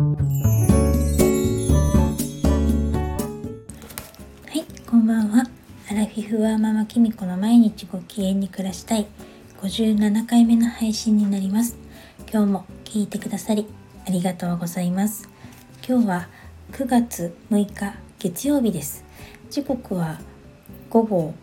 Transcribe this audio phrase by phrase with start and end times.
[0.00, 0.06] は
[4.54, 5.44] いこんばんは。
[5.90, 9.06] アラフィフはママキミコの毎日ご機嫌に暮らしたい。
[9.60, 11.76] 57回目の配信になります。
[12.32, 13.66] 今日も聞いてくださり
[14.08, 15.28] ありがとうございます。
[15.86, 16.28] 今日は
[16.72, 19.04] 9月6日月曜日です。
[19.50, 20.18] 時刻は
[20.88, 21.34] 午後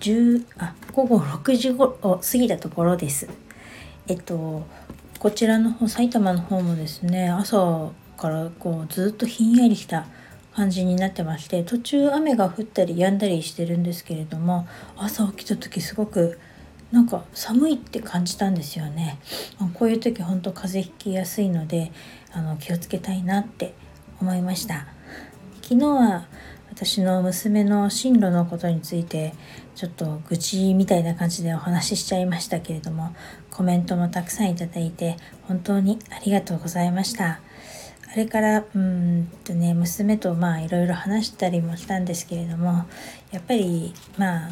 [0.00, 3.30] 10あ午後6時ごろ過ぎたところです。
[4.06, 4.66] えっと
[5.18, 7.92] こちらの方埼玉の方もですね朝
[8.22, 10.06] からこうずっとひんやりした
[10.54, 16.38] 感じになってまして途中雨が降ったり止んだりしてるんですけれども朝起きた時すごく
[16.92, 19.18] なんか寒いって感じたんですよね。
[19.74, 21.90] こういう時ほんと風邪ひきやすいので
[22.32, 23.74] あの気をつけたいなって
[24.20, 24.86] 思いました。
[25.62, 26.26] 昨日は
[26.70, 29.32] 私の娘の進路のことについて
[29.74, 33.16] ちょっと愚痴みたいな感じでお話ししちゃいましたけれども
[33.50, 35.16] コメントもたくさんいただいて
[35.48, 37.40] 本当にありがとうございました。
[38.12, 42.84] あれからうんとね娘とまあいろいろ話したりもしたんですけれども
[43.30, 44.50] やっぱりまあ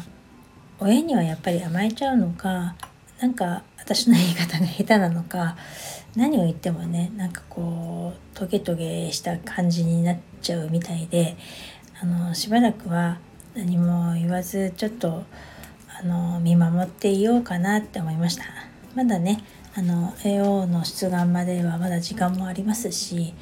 [0.79, 2.75] 親にはやっぱり甘えちゃうのか
[3.19, 5.55] なんか私の言い方が下手なのか
[6.15, 11.37] 何を言ってもねなんかこうトゲトゲした感じになっちゃうみたいで
[12.01, 13.19] あのしばらくは
[13.55, 15.23] 何も言わずちょっと
[15.99, 18.43] あの見守っていようかなって思いました。
[18.95, 19.43] まだね
[19.73, 23.33] あの AO の出願まではまだ時間もありますし、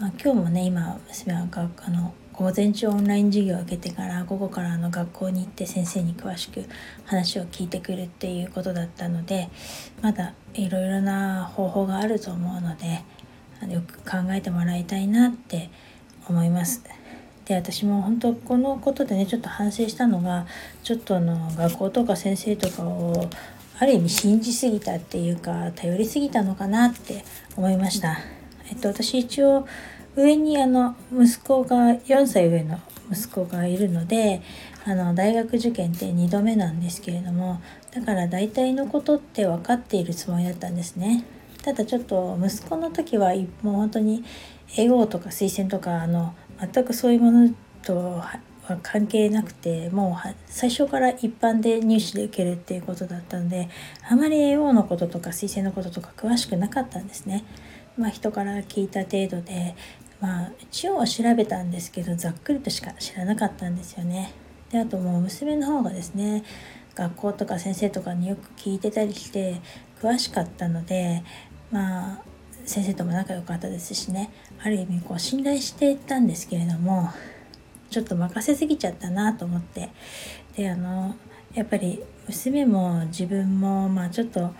[0.00, 6.64] まあ、今日もね今娘は学あの午前中オンライン授業を受けてから午後からあの学校に行って先生に詳しく
[7.04, 9.48] 話を聞いてくるっていうことだったので
[10.02, 13.04] まだいろいろな方法があると思うので
[13.72, 15.70] よく考えてもらいたいなって
[16.28, 16.82] 思います。
[17.46, 20.46] で私も本当このことでねちょっと反省したのが
[20.82, 23.30] ちょっとあの学校とか先生とかを
[23.78, 27.24] ある意味信じすぎたっていうか頼りすぎたのかなって
[27.56, 28.18] 思いました。
[28.70, 29.66] えっと、私一応
[30.16, 32.80] 上にあの息子が4歳上の
[33.12, 34.42] 息子がいるので
[34.84, 37.60] あの大学受験って2度目なんですけれども
[37.92, 41.24] だから大体のことって分かっているつもりだったんですね。
[41.62, 44.24] ただちょっと息子の時はもう本当に
[44.76, 48.22] 英語とか推薦とかあの全くそういうものと
[48.66, 53.68] は関係なくてもう最初から一般で入試で受けるっていうことだったので
[54.08, 57.44] あまり AO のこととか推薦のこととか詳しくなかったんですね。
[57.96, 59.74] まあ、人から聞いた程度で、
[60.20, 64.32] まあ、一応は調べたんですけどざっくりとしか知らなかったんですよね。
[64.70, 66.44] であともう娘の方がですね
[66.94, 69.60] 学校とか先生とかによく聞いてたりして
[70.00, 71.22] 詳しかったので
[71.70, 72.18] まあ
[72.64, 74.30] 先生とも仲良かったですしね
[74.62, 77.10] ある意味こう信頼していったんですけれども
[77.90, 79.90] ちょっと任せすぎちゃったなと思って。
[80.56, 81.14] であの
[81.54, 84.52] やっぱり娘も自分もまあちょっと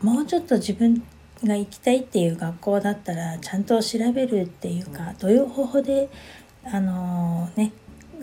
[0.00, 1.02] もうちょっと自分
[1.44, 6.08] が行きたいっていう学校だったらちゃんと調べるっていうかどういう方法で
[6.64, 7.72] あのね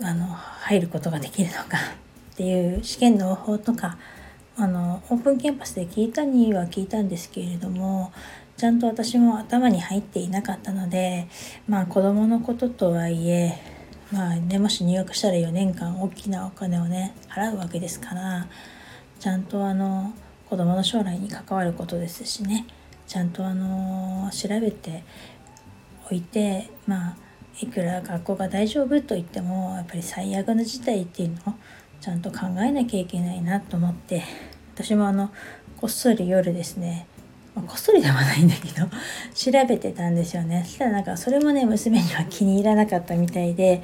[0.02, 1.76] あの入ることができるのか
[2.32, 3.98] っていう試験の方法とか
[4.56, 8.12] あのオープンキャンパスで聞いたには聞いたんですけれども
[8.56, 11.28] ちゃんと私も頭に入っていなかったので
[11.68, 13.58] まあ子供のこととはいえ
[14.12, 18.48] まあねもし入学したら4年間大きなお金をね払うわけですから
[19.18, 20.12] ちゃんとあの
[20.48, 22.66] 子供の将来に関わることですしね。
[23.06, 25.02] ちゃんとあの調べて
[26.08, 27.16] おいてまあ
[27.60, 31.54] いくら学校が大丈夫と言ってもやっぱり最悪の事態っていうのを
[32.00, 34.22] ちゃんと考えなきゃいけないなと思って
[34.74, 35.32] 私もあの
[35.76, 37.08] こっそり夜ですね
[37.54, 38.86] ま、こっそりではないんだけど
[39.34, 43.82] 調べてたんですよねそしたらなんかそれもね娘には気に入らなかったみたいで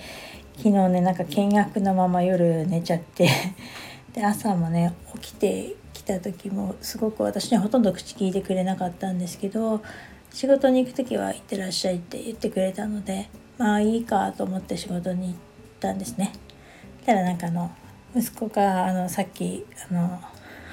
[0.56, 3.28] 昨日ねなんか見学のまま夜寝ちゃって
[4.14, 9.82] で朝もね起きてきた時もすごく私にはほとんど口聞いてくれなかったんですけど
[10.32, 13.28] 仕事に行く時は「行ってらっしゃい」って言ってくれたので
[13.58, 15.34] まあいいかと思って仕事に行っ
[15.80, 16.32] たんですね。
[17.06, 17.70] たらなんかあの
[18.14, 20.20] 息子があのさっきあの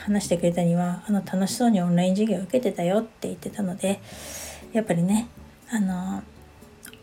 [0.03, 4.01] 話してくれたにはあの楽しそうにオンライン授業を受けてたよって言ってたので
[4.73, 5.27] やっぱりね
[5.69, 6.23] あの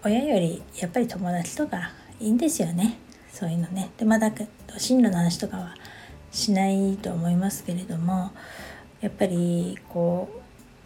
[0.05, 2.99] 親よりやっぱり友達とかいいんですよね
[3.33, 3.91] そういうのね。
[3.97, 4.31] でまだ
[4.77, 5.75] 進路の話とかは
[6.31, 8.33] しないと思いますけれども
[9.01, 10.29] やっぱりこ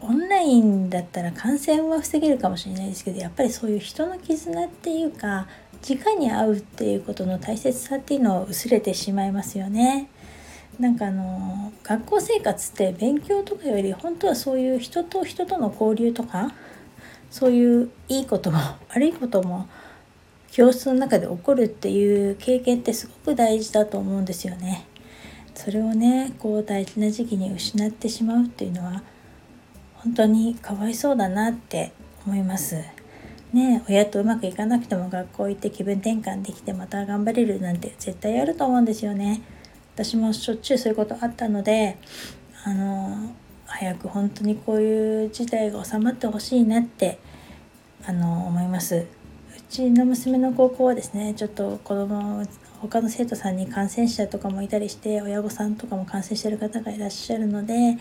[0.00, 5.48] うオンラインだったら感染は防げるかもしれないですけどやっぱりそういう人の絆っていうか
[5.82, 10.08] 直に会うっていうことの大切さっていうのを薄れてしまいますよね。
[10.78, 16.52] なんかあの学校生活って勉強とかより本当はそういう人と人との交流とか
[17.30, 18.58] そういういいことも
[18.90, 19.66] 悪いことも
[20.50, 24.86] 教室の中で起こるっていう経験ってすごく大事だと思うんですよね。
[25.54, 29.02] それをねこう大事な時期に失ってしまうっていうのは
[29.94, 31.92] 本当にかわいそうだなって
[32.26, 32.76] 思います。
[33.52, 39.42] ね親とうまくいかなくても学校行って気分転換できてまた頑張れるなんて絶対あると思うんですよね。
[39.94, 41.96] 私もしょっちゅうそういうことあったので
[42.64, 43.32] あの
[43.66, 47.18] 早く本当にこういう事態が収まってほしいなって
[48.06, 48.96] あの思います。
[48.96, 49.06] う
[49.70, 52.44] ちの娘の高校はですねちょっと子供
[52.80, 57.96] 他の生徒さんに感染者とかもいたりして親御さんとかも感染してる方がいらっしゃるので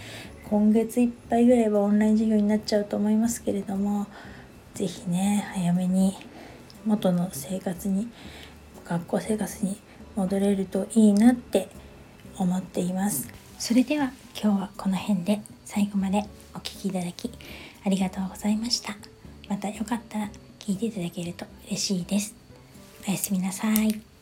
[0.49, 4.07] 今月いっぱいぐらいはオンライン授業になっちゃうと思いますけれども
[4.73, 6.17] 是非ね早めに
[6.85, 8.09] 元の生活に
[8.85, 9.77] 学校生活に
[10.15, 11.69] 戻れるといいなって
[12.37, 13.27] 思っています。
[13.59, 17.31] それでは今日はこの辺で最後までお聴きいただき
[17.85, 18.95] ありがとうございました。
[19.49, 22.35] またよかったら聞いていただけると嬉しいです。
[23.07, 24.12] おやすみなさい